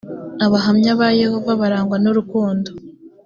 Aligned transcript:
abahamya 0.45 0.91
ba 0.99 1.07
yehova 1.21 1.51
barangwa 1.61 1.97
n’urukundo. 2.03 2.69